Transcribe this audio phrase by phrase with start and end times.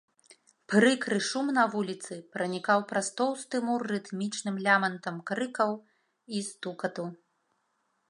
[0.71, 5.71] Прыкры шум на вуліцы пранікаў праз тоўсты мур рытмічным лямантам крыкаў
[6.37, 7.03] і стукату.